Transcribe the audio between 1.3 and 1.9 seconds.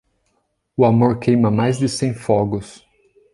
mais de